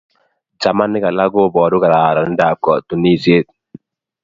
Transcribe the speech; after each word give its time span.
chamanik 0.61 1.03
alak 1.09 1.29
koporu 1.35 1.77
kararanindap 1.83 2.57
katunisiet 2.65 3.47